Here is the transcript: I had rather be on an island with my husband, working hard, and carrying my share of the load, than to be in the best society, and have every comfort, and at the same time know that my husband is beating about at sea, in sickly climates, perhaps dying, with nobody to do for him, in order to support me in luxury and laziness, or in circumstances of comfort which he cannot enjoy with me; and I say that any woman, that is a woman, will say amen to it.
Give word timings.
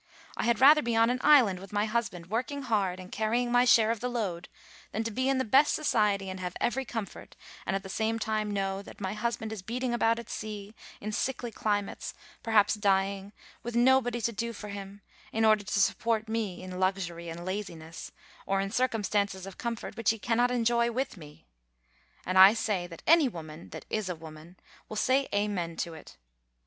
I 0.35 0.45
had 0.45 0.59
rather 0.59 0.81
be 0.81 0.95
on 0.95 1.11
an 1.11 1.19
island 1.21 1.59
with 1.59 1.71
my 1.71 1.85
husband, 1.85 2.25
working 2.25 2.63
hard, 2.63 2.99
and 2.99 3.11
carrying 3.11 3.51
my 3.51 3.65
share 3.65 3.91
of 3.91 3.99
the 3.99 4.09
load, 4.09 4.49
than 4.91 5.03
to 5.03 5.11
be 5.11 5.29
in 5.29 5.37
the 5.37 5.45
best 5.45 5.75
society, 5.75 6.27
and 6.27 6.39
have 6.39 6.57
every 6.59 6.85
comfort, 6.85 7.35
and 7.67 7.75
at 7.75 7.83
the 7.83 7.87
same 7.87 8.17
time 8.17 8.49
know 8.49 8.81
that 8.81 8.99
my 8.99 9.13
husband 9.13 9.53
is 9.53 9.61
beating 9.61 9.93
about 9.93 10.17
at 10.17 10.27
sea, 10.27 10.73
in 10.99 11.11
sickly 11.11 11.51
climates, 11.51 12.15
perhaps 12.41 12.73
dying, 12.73 13.31
with 13.61 13.75
nobody 13.75 14.19
to 14.21 14.31
do 14.31 14.53
for 14.53 14.69
him, 14.69 15.01
in 15.31 15.45
order 15.45 15.63
to 15.63 15.79
support 15.79 16.27
me 16.27 16.63
in 16.63 16.79
luxury 16.79 17.29
and 17.29 17.45
laziness, 17.45 18.11
or 18.47 18.59
in 18.59 18.71
circumstances 18.71 19.45
of 19.45 19.59
comfort 19.59 19.95
which 19.95 20.09
he 20.09 20.17
cannot 20.17 20.49
enjoy 20.49 20.89
with 20.89 21.15
me; 21.15 21.45
and 22.25 22.39
I 22.39 22.55
say 22.55 22.87
that 22.87 23.03
any 23.05 23.27
woman, 23.29 23.69
that 23.69 23.85
is 23.87 24.09
a 24.09 24.15
woman, 24.15 24.57
will 24.89 24.97
say 24.97 25.27
amen 25.31 25.75
to 25.77 25.93
it. 25.93 26.17